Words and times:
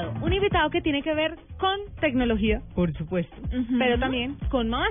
invitado, 0.00 0.24
un 0.26 0.32
invitado 0.32 0.70
que 0.70 0.80
tiene 0.80 1.02
que 1.02 1.14
ver 1.14 1.36
con 1.58 1.78
tecnología, 2.00 2.60
por 2.74 2.92
supuesto, 2.94 3.34
pero 3.78 3.98
también 3.98 4.36
con 4.50 4.68
más. 4.68 4.88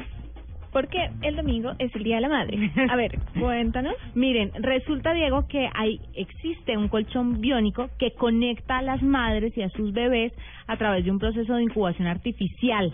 Porque 0.72 1.10
el 1.22 1.36
domingo 1.36 1.74
es 1.80 1.94
el 1.98 2.04
Día 2.04 2.16
de 2.16 2.22
la 2.22 2.30
Madre. 2.30 2.72
A 2.90 2.96
ver, 2.96 3.20
cuéntanos. 3.40 3.94
Miren, 4.16 4.52
resulta, 4.58 5.14
Diego, 5.14 5.46
que 5.50 5.68
hay 5.74 6.00
existe 6.16 6.78
un 6.78 6.88
colchón 6.88 7.42
biónico 7.42 7.90
que 8.00 8.12
conecta 8.14 8.78
a 8.78 8.82
las 8.82 9.02
madres 9.04 9.52
y 9.58 9.64
a 9.64 9.70
sus 9.72 9.92
bebés 9.92 10.32
a 10.68 10.78
través 10.78 11.04
de 11.04 11.12
un 11.12 11.20
proceso 11.20 11.56
de 11.56 11.64
incubación 11.64 12.08
artificial. 12.08 12.94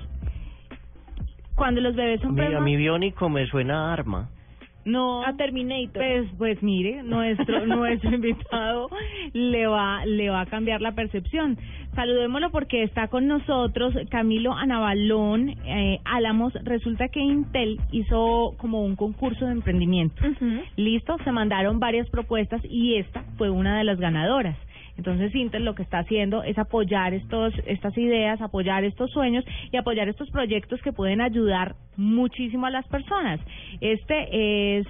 Cuando 1.55 1.79
los 1.81 1.95
bebés 1.95 2.19
son 2.21 2.33
Mira, 2.33 2.47
prema- 2.47 2.61
mi 2.63 2.75
biónico 2.77 3.29
me 3.29 3.45
suena 3.45 3.89
a 3.89 3.93
arma. 3.93 4.29
No 4.87 5.23
A 5.25 5.35
Terminator. 5.35 6.01
Pues, 6.01 6.27
pues 6.37 6.63
mire, 6.63 7.03
nuestro 7.03 7.65
nuestro 7.65 8.15
invitado 8.15 8.89
le 9.33 9.67
va 9.67 10.05
le 10.05 10.29
va 10.29 10.41
a 10.41 10.45
cambiar 10.45 10.81
la 10.81 10.93
percepción. 10.93 11.57
Saludémoslo 11.95 12.51
porque 12.51 12.83
está 12.83 13.07
con 13.07 13.27
nosotros 13.27 13.93
Camilo 14.09 14.53
Anabalón 14.53 15.49
eh, 15.65 15.99
Álamos. 16.05 16.53
Resulta 16.63 17.07
que 17.09 17.19
Intel 17.19 17.79
hizo 17.91 18.53
como 18.57 18.83
un 18.83 18.95
concurso 18.95 19.45
de 19.45 19.51
emprendimiento. 19.51 20.21
Listo, 20.75 21.17
se 21.23 21.31
mandaron 21.31 21.79
varias 21.79 22.07
propuestas 22.09 22.61
y 22.63 22.95
esta 22.95 23.23
fue 23.37 23.49
una 23.49 23.77
de 23.77 23.83
las 23.83 23.99
ganadoras. 23.99 24.55
Entonces 24.97 25.33
Intel 25.35 25.63
lo 25.63 25.75
que 25.75 25.83
está 25.83 25.99
haciendo 25.99 26.43
es 26.43 26.57
apoyar 26.57 27.13
estos 27.13 27.53
estas 27.65 27.97
ideas, 27.97 28.41
apoyar 28.41 28.83
estos 28.83 29.11
sueños 29.11 29.45
y 29.71 29.77
apoyar 29.77 30.09
estos 30.09 30.29
proyectos 30.31 30.81
que 30.81 30.91
pueden 30.91 31.21
ayudar 31.21 31.75
muchísimo 31.95 32.65
a 32.65 32.71
las 32.71 32.85
personas. 32.87 33.39
Este 33.81 34.77
es 34.79 34.87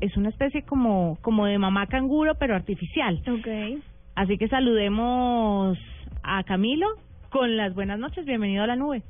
es- 0.00 0.16
una 0.16 0.28
especie 0.30 0.62
como 0.62 1.18
como 1.22 1.46
de 1.46 1.58
mamá 1.58 1.86
canguro 1.86 2.34
pero 2.38 2.54
artificial. 2.54 3.20
Ok. 3.28 3.80
Así 4.14 4.38
que 4.38 4.48
saludemos 4.48 5.78
a 6.22 6.42
Camilo 6.44 6.86
con 7.30 7.56
las 7.56 7.74
buenas 7.74 7.98
noches, 7.98 8.24
bienvenido 8.24 8.64
a 8.64 8.66
la 8.66 8.76
nube. 8.76 9.02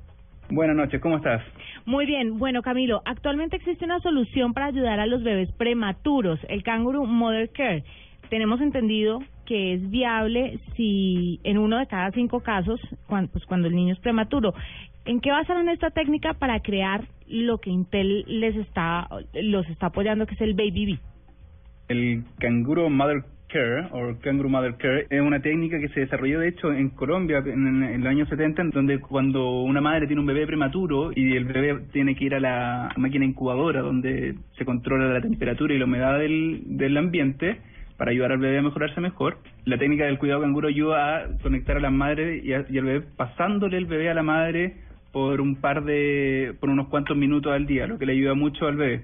Buenas 0.49 0.77
noches, 0.77 1.01
¿cómo 1.01 1.17
estás? 1.17 1.43
Muy 1.87 2.07
bien, 2.07 2.39
bueno 2.39 2.63
Camilo, 2.63 3.03
actualmente 3.05 3.57
existe 3.57 3.85
una 3.85 3.99
solución 4.01 4.53
para 4.53 4.67
ayudar 4.67 5.01
a 5.01 5.07
los 5.07 5.23
bebés 5.25 5.51
prematuros, 5.53 6.39
el 6.49 6.63
Kangaroo 6.63 7.05
Mother 7.07 7.51
Care. 7.51 7.83
Tenemos 8.31 8.61
entendido 8.61 9.21
que 9.47 9.75
es 9.75 9.91
viable 9.91 10.59
si 10.77 11.41
en 11.45 11.57
uno 11.57 11.79
de 11.79 11.87
cada 11.87 12.11
cinco 12.11 12.41
casos, 12.41 12.81
cuando, 13.07 13.33
pues 13.33 13.47
cuando 13.47 13.69
el 13.69 13.75
niño 13.75 13.95
es 13.95 14.01
prematuro. 14.01 14.53
¿En 15.07 15.21
qué 15.21 15.31
basaron 15.31 15.69
esta 15.69 15.91
técnica 15.91 16.35
para 16.35 16.61
crear 16.61 17.05
lo 17.29 17.59
que 17.59 17.71
Intel 17.71 18.25
les 18.27 18.57
está 18.57 19.09
los 19.33 19.67
está 19.69 19.87
apoyando, 19.87 20.27
que 20.27 20.35
es 20.35 20.41
el 20.41 20.55
Baby 20.55 20.87
Bee? 20.87 20.99
El 21.89 22.25
Canguro 22.39 22.91
Mother 22.91 23.23
Care, 23.49 23.87
o 23.93 24.19
Kangaroo 24.21 24.51
Mother 24.51 24.75
Care, 24.77 25.07
es 25.09 25.21
una 25.21 25.41
técnica 25.41 25.79
que 25.79 25.89
se 25.91 26.01
desarrolló, 26.01 26.41
de 26.41 26.49
hecho, 26.49 26.73
en 26.73 26.91
Colombia 26.91 27.43
en, 27.47 28.01
los 28.01 28.07
años 28.09 28.29
70, 28.29 28.63
en 28.63 28.71
donde 28.71 28.99
cuando 28.99 29.63
una 29.63 29.81
madre 29.81 30.07
tiene 30.07 30.21
un 30.21 30.27
bebé 30.27 30.47
prematuro 30.47 31.13
y 31.15 31.37
el 31.37 31.45
bebé 31.45 31.81
tiene 31.93 32.17
que 32.17 32.25
ir 32.25 32.35
a 32.35 32.41
la 32.41 32.93
máquina 32.97 33.25
incubadora, 33.25 33.83
donde 33.83 34.35
se 34.59 34.65
controla 34.65 35.13
la 35.13 35.21
temperatura 35.21 35.73
y 35.73 35.79
la 35.79 35.85
humedad 35.85 36.19
del, 36.19 36.63
del 36.65 36.97
ambiente, 36.97 37.61
para 37.97 38.11
ayudar 38.11 38.33
al 38.33 38.39
bebé 38.39 38.59
a 38.59 38.63
mejorarse 38.63 39.01
mejor, 39.01 39.39
la 39.65 39.79
técnica 39.79 40.05
del 40.05 40.19
cuidado 40.19 40.43
canguro 40.43 40.69
ayuda 40.69 41.17
a 41.17 41.27
conectar 41.43 41.77
a 41.77 41.81
la 41.81 41.91
madre 41.91 42.41
y, 42.45 42.53
a- 42.53 42.67
y 42.69 42.79
al 42.79 42.85
bebé, 42.85 43.07
pasándole 43.17 43.77
el 43.79 43.87
bebé 43.87 44.11
a 44.11 44.15
la 44.15 44.23
madre 44.23 44.75
por 45.13 45.41
un 45.41 45.57
par 45.57 45.85
de, 45.85 46.55
por 46.61 46.69
unos 46.69 46.89
cuantos 46.89 47.17
minutos 47.17 47.53
al 47.53 47.67
día, 47.67 47.87
lo 47.87 47.99
que 47.99 48.07
le 48.07 48.13
ayuda 48.13 48.35
mucho 48.35 48.67
al 48.67 48.77
bebé. 48.77 49.03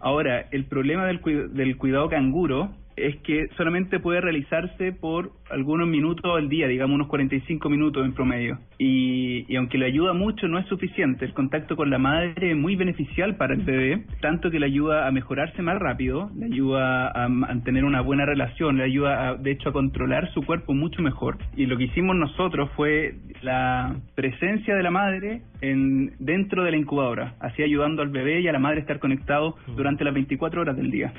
Ahora, 0.00 0.46
el 0.50 0.64
problema 0.66 1.06
del, 1.06 1.20
del 1.54 1.76
cuidado 1.78 2.08
canguro 2.10 2.70
es 2.96 3.16
que 3.18 3.48
solamente 3.56 4.00
puede 4.00 4.20
realizarse 4.20 4.92
por 4.92 5.32
algunos 5.50 5.86
minutos 5.86 6.24
al 6.34 6.48
día, 6.48 6.66
digamos 6.66 6.94
unos 6.94 7.08
45 7.08 7.68
minutos 7.68 8.04
en 8.04 8.14
promedio. 8.14 8.58
Y, 8.78 9.44
y 9.52 9.56
aunque 9.56 9.78
le 9.78 9.86
ayuda 9.86 10.12
mucho, 10.12 10.48
no 10.48 10.58
es 10.58 10.66
suficiente. 10.66 11.24
El 11.24 11.34
contacto 11.34 11.76
con 11.76 11.90
la 11.90 11.98
madre 11.98 12.50
es 12.50 12.56
muy 12.56 12.74
beneficial 12.74 13.36
para 13.36 13.54
el 13.54 13.62
bebé, 13.62 14.04
tanto 14.20 14.50
que 14.50 14.58
le 14.58 14.66
ayuda 14.66 15.06
a 15.06 15.12
mejorarse 15.12 15.62
más 15.62 15.78
rápido, 15.78 16.30
le 16.34 16.46
ayuda 16.46 17.10
a 17.10 17.28
mantener 17.28 17.84
una 17.84 18.00
buena 18.00 18.24
relación, 18.24 18.78
le 18.78 18.84
ayuda, 18.84 19.28
a, 19.28 19.34
de 19.34 19.50
hecho, 19.50 19.68
a 19.68 19.72
controlar 19.72 20.32
su 20.32 20.42
cuerpo 20.42 20.74
mucho 20.74 21.02
mejor. 21.02 21.38
Y 21.56 21.66
lo 21.66 21.76
que 21.76 21.84
hicimos 21.84 22.16
nosotros 22.16 22.70
fue 22.76 23.14
la 23.42 23.94
presencia 24.14 24.74
de 24.74 24.82
la 24.82 24.90
madre 24.90 25.42
en 25.60 26.14
dentro 26.18 26.64
de 26.64 26.70
la 26.70 26.76
incubadora, 26.76 27.34
así 27.40 27.62
ayudando 27.62 28.02
al 28.02 28.08
bebé 28.08 28.40
y 28.40 28.48
a 28.48 28.52
la 28.52 28.58
madre 28.58 28.78
a 28.78 28.80
estar 28.80 28.98
conectados 28.98 29.54
durante 29.76 30.04
las 30.04 30.14
24 30.14 30.60
horas 30.60 30.76
del 30.76 30.90
día. 30.90 31.12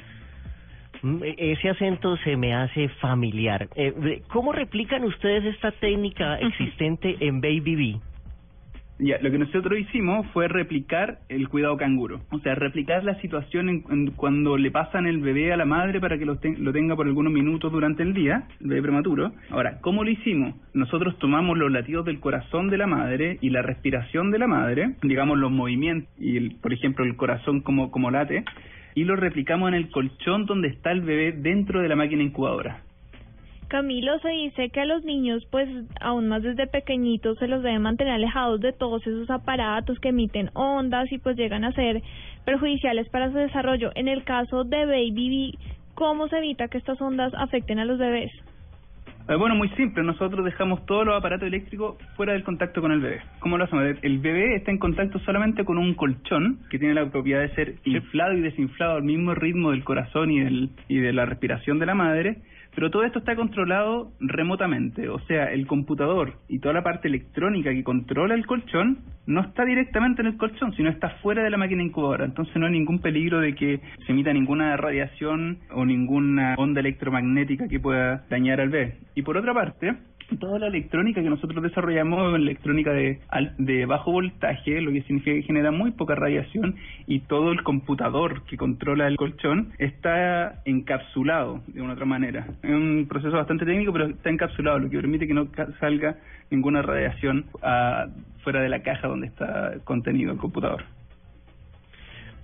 Mm, 1.02 1.24
e- 1.24 1.52
Ese 1.54 1.70
acento 1.70 2.18
se 2.18 2.36
me 2.38 2.54
hace 2.54 2.90
familiar. 3.02 3.68
Eh, 3.76 4.22
¿Cómo 4.30 4.52
replican 4.52 5.04
ustedes 5.04 5.46
esta 5.46 5.72
técnica 5.72 6.40
existente 6.40 7.18
en 7.20 7.42
Baby 7.42 7.76
Bee? 7.76 8.02
Ya, 9.00 9.20
lo 9.22 9.30
que 9.30 9.38
nosotros 9.38 9.80
hicimos 9.80 10.26
fue 10.34 10.48
replicar 10.48 11.20
el 11.30 11.50
cuidado 11.50 11.78
canguro, 11.78 12.22
o 12.32 12.40
sea, 12.40 12.56
replicar 12.56 13.04
la 13.04 13.20
situación 13.22 13.70
en, 13.70 14.12
cuando 14.12 14.58
le 14.58 14.72
pasan 14.72 15.06
el 15.06 15.20
bebé 15.20 15.54
a 15.54 15.58
la 15.58 15.66
madre 15.66 16.00
para 16.00 16.18
que 16.18 16.26
lo, 16.26 16.40
lo 16.58 16.74
tenga 16.74 16.96
por 16.96 17.06
algunos 17.06 17.32
minutos 17.32 17.72
durante 17.72 18.02
el 18.02 18.14
día, 18.14 18.48
el 18.60 18.70
bebé 18.70 18.82
prematuro. 18.82 19.34
Ahora, 19.52 19.80
¿cómo 19.82 20.04
lo 20.04 20.10
hicimos? 20.10 20.56
Nosotros 20.74 21.18
tomamos 21.20 21.58
los 21.60 21.72
latidos 21.72 22.06
del 22.06 22.20
corazón 22.20 22.70
de 22.70 22.78
la 22.78 22.88
madre 22.88 23.38
y 23.40 23.52
la 23.52 23.62
respiración 23.62 24.32
de 24.32 24.40
la 24.40 24.48
madre, 24.48 24.96
digamos 25.04 25.38
los 25.38 25.52
movimientos 25.52 26.10
y, 26.18 26.38
el, 26.38 26.56
por 26.56 26.74
ejemplo, 26.74 27.06
el 27.06 27.16
corazón 27.16 27.62
como, 27.62 27.92
como 27.92 28.10
late, 28.10 28.46
y 28.96 29.04
lo 29.04 29.16
replicamos 29.16 29.68
en 29.70 29.76
el 29.76 29.92
colchón 29.92 30.48
donde 30.48 30.70
está 30.70 30.92
el 30.92 31.02
bebé 31.02 31.34
dentro 31.34 31.82
de 31.82 31.88
la 31.88 31.96
máquina 31.96 32.24
incubadora. 32.24 32.82
Camilo, 33.68 34.18
se 34.20 34.30
dice 34.30 34.70
que 34.70 34.80
a 34.80 34.86
los 34.86 35.04
niños, 35.04 35.46
pues, 35.52 35.68
aún 36.00 36.30
más 36.30 36.42
desde 36.42 36.68
pequeñitos, 36.68 37.38
se 37.38 37.48
los 37.48 37.64
debe 37.64 37.80
mantener 37.80 38.14
alejados 38.14 38.62
de 38.62 38.72
todos 38.72 39.06
esos 39.06 39.30
aparatos 39.30 40.00
que 40.00 40.10
emiten 40.10 40.50
ondas 40.54 41.12
y 41.12 41.18
pues 41.18 41.36
llegan 41.36 41.66
a 41.66 41.74
ser 41.74 42.02
perjudiciales 42.46 43.10
para 43.10 43.30
su 43.30 43.38
desarrollo. 43.38 43.92
En 43.96 44.08
el 44.08 44.24
caso 44.24 44.64
de 44.64 44.86
Baby 44.86 45.30
Bee, 45.30 45.60
¿cómo 45.96 46.30
se 46.30 46.38
evita 46.38 46.70
que 46.70 46.78
estas 46.78 47.02
ondas 47.02 47.34
afecten 47.36 47.80
a 47.80 47.86
los 47.86 47.98
bebés? 47.98 48.32
Eh, 49.30 49.36
Bueno, 49.36 49.56
muy 49.56 49.70
simple. 49.70 50.04
Nosotros 50.04 50.46
dejamos 50.46 50.86
todos 50.86 51.06
los 51.06 51.16
aparatos 51.16 51.48
eléctricos 51.48 51.98
fuera 52.16 52.34
del 52.34 52.44
contacto 52.44 52.82
con 52.82 52.92
el 52.92 53.02
bebé. 53.02 53.22
¿Cómo 53.40 53.58
lo 53.58 53.66
hacemos? 53.66 53.84
El 54.02 54.20
bebé 54.20 54.56
está 54.56 54.72
en 54.72 54.78
contacto 54.78 55.20
solamente 55.20 55.66
con 55.66 55.78
un 55.78 55.96
colchón 55.96 56.60
que 56.70 56.80
tiene 56.80 56.94
la 56.94 57.10
propiedad 57.10 57.42
de 57.42 57.54
ser 57.54 57.76
inflado 57.84 58.34
y 58.34 58.42
desinflado 58.42 58.98
al 58.98 59.04
mismo 59.04 59.36
ritmo 59.36 59.72
del 59.72 59.84
corazón 59.84 60.32
y, 60.32 60.40
del, 60.40 60.70
y 60.88 61.00
de 61.00 61.12
la 61.14 61.26
respiración 61.26 61.78
de 61.78 61.86
la 61.86 61.96
madre. 61.96 62.38
Pero 62.78 62.92
todo 62.92 63.04
esto 63.04 63.20
está 63.20 63.36
controlado 63.36 64.12
remotamente. 64.20 65.10
O 65.10 65.20
sea, 65.22 65.52
el 65.52 65.66
computador 65.66 66.34
y 66.48 66.60
toda 66.60 66.76
la 66.76 66.84
parte 66.84 67.08
electrónica 67.08 67.72
que 67.72 67.84
controla 67.84 68.36
el 68.36 68.46
colchón 68.46 69.00
no 69.26 69.42
está 69.42 69.66
directamente 69.66 70.22
en 70.22 70.28
el 70.28 70.38
colchón, 70.38 70.74
sino 70.76 70.90
está 70.90 71.10
fuera 71.22 71.44
de 71.44 71.50
la 71.50 71.58
máquina 71.58 71.82
incubadora. 71.84 72.26
Entonces 72.26 72.56
no 72.56 72.68
hay 72.68 72.72
ningún 72.72 73.00
peligro 73.00 73.40
de 73.40 73.56
que 73.56 73.82
se 74.06 74.12
emita 74.12 74.32
ninguna 74.32 74.78
radiación 74.78 75.58
o 75.72 75.86
ninguna 75.86 76.54
onda 76.58 76.80
electromagnética 76.80 77.68
que 77.68 77.80
pueda 77.80 78.26
dañar 78.30 78.62
al 78.62 78.70
bebé. 78.70 78.96
Y 79.18 79.24
por 79.24 79.36
otra 79.36 79.52
parte, 79.52 79.96
toda 80.40 80.60
la 80.60 80.68
electrónica 80.68 81.24
que 81.24 81.30
nosotros 81.32 81.64
desarrollamos 81.64 82.36
es 82.36 82.36
electrónica 82.36 82.92
de, 82.92 83.20
de 83.58 83.88
bajo 83.88 84.12
voltaje, 84.12 84.80
lo 84.80 84.92
que 84.92 85.02
significa 85.02 85.36
que 85.38 85.42
genera 85.42 85.72
muy 85.72 85.90
poca 85.90 86.14
radiación 86.14 86.76
y 87.08 87.22
todo 87.22 87.52
el 87.52 87.64
computador 87.64 88.44
que 88.44 88.58
controla 88.58 89.08
el 89.08 89.18
colchón 89.18 89.74
está 89.80 90.62
encapsulado 90.66 91.64
de 91.66 91.82
una 91.82 91.94
otra 91.94 92.06
manera. 92.06 92.46
Es 92.62 92.70
un 92.70 93.08
proceso 93.10 93.36
bastante 93.36 93.66
técnico, 93.66 93.92
pero 93.92 94.06
está 94.06 94.30
encapsulado, 94.30 94.78
lo 94.78 94.90
que 94.92 94.98
permite 94.98 95.26
que 95.26 95.34
no 95.34 95.48
salga 95.80 96.18
ninguna 96.52 96.84
radiación 96.84 97.46
ah, 97.64 98.10
fuera 98.44 98.62
de 98.62 98.70
la 98.70 98.84
caja 98.84 99.08
donde 99.08 99.26
está 99.26 99.80
contenido 99.84 100.32
el 100.32 100.38
computador. 100.38 100.84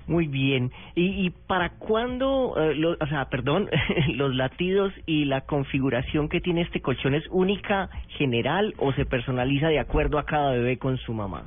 Muy 0.07 0.27
bien. 0.27 0.71
¿Y, 0.95 1.25
y 1.25 1.29
para 1.29 1.69
cuándo, 1.77 2.55
eh, 2.57 2.75
lo- 2.75 2.97
o 2.99 3.07
sea, 3.07 3.25
perdón, 3.29 3.69
los 4.15 4.35
latidos 4.35 4.93
y 5.05 5.25
la 5.25 5.41
configuración 5.41 6.27
que 6.29 6.41
tiene 6.41 6.61
este 6.61 6.81
colchón 6.81 7.15
es 7.15 7.23
única, 7.31 7.89
general 8.17 8.73
o 8.77 8.91
se 8.93 9.05
personaliza 9.05 9.69
de 9.69 9.79
acuerdo 9.79 10.17
a 10.19 10.25
cada 10.25 10.51
bebé 10.51 10.77
con 10.77 10.97
su 10.97 11.13
mamá? 11.13 11.43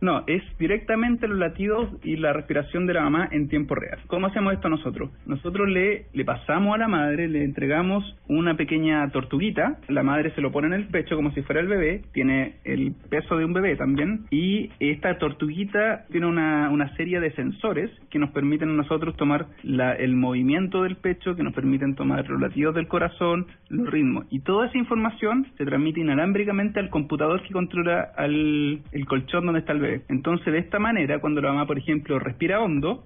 No, 0.00 0.22
es 0.26 0.42
directamente 0.58 1.26
los 1.26 1.38
latidos 1.38 1.88
y 2.04 2.16
la 2.16 2.32
respiración 2.32 2.86
de 2.86 2.94
la 2.94 3.02
mamá 3.02 3.28
en 3.32 3.48
tiempo 3.48 3.74
real. 3.74 3.98
¿Cómo 4.06 4.28
hacemos 4.28 4.52
esto 4.52 4.68
nosotros? 4.68 5.10
Nosotros 5.26 5.68
le, 5.68 6.06
le 6.12 6.24
pasamos 6.24 6.74
a 6.74 6.78
la 6.78 6.88
madre, 6.88 7.28
le 7.28 7.42
entregamos 7.42 8.16
una 8.28 8.56
pequeña 8.56 9.08
tortuguita, 9.10 9.78
la 9.88 10.02
madre 10.02 10.32
se 10.34 10.40
lo 10.40 10.52
pone 10.52 10.68
en 10.68 10.74
el 10.74 10.86
pecho 10.86 11.16
como 11.16 11.32
si 11.32 11.42
fuera 11.42 11.60
el 11.60 11.66
bebé, 11.66 12.02
tiene 12.12 12.54
el 12.64 12.92
peso 13.10 13.36
de 13.36 13.44
un 13.44 13.52
bebé 13.52 13.76
también, 13.76 14.26
y 14.30 14.70
esta 14.78 15.18
tortuguita 15.18 16.06
tiene 16.10 16.26
una, 16.26 16.70
una 16.70 16.94
serie 16.96 17.20
de 17.20 17.32
sensores 17.32 17.90
que 18.10 18.18
nos 18.18 18.30
permiten 18.30 18.70
a 18.70 18.74
nosotros 18.74 19.16
tomar 19.16 19.46
la, 19.62 19.94
el 19.94 20.14
movimiento 20.14 20.82
del 20.82 20.96
pecho, 20.96 21.34
que 21.34 21.42
nos 21.42 21.54
permiten 21.54 21.94
tomar 21.94 22.28
los 22.28 22.40
latidos 22.40 22.74
del 22.74 22.86
corazón, 22.86 23.46
los 23.68 23.90
ritmos, 23.90 24.26
y 24.30 24.40
toda 24.40 24.66
esa 24.66 24.78
información 24.78 25.46
se 25.56 25.64
transmite 25.64 26.00
inalámbricamente 26.00 26.78
al 26.78 26.90
computador 26.90 27.42
que 27.42 27.52
controla 27.52 28.12
al, 28.16 28.80
el 28.92 29.06
colchón 29.06 29.46
donde 29.46 29.60
está 29.60 29.72
el 29.72 29.80
bebé. 29.80 29.87
Entonces, 30.08 30.52
de 30.52 30.58
esta 30.58 30.78
manera, 30.78 31.20
cuando 31.20 31.40
la 31.40 31.50
mamá, 31.50 31.66
por 31.66 31.78
ejemplo, 31.78 32.18
respira 32.18 32.60
hondo, 32.60 33.04